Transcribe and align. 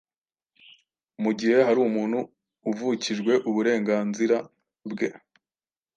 Mu 1.23 1.31
gihe 1.39 1.57
hari 1.67 1.79
umuntu 1.87 2.19
uvukijwe 2.69 3.33
uburenganzira 3.49 4.37
bwe 4.91 5.07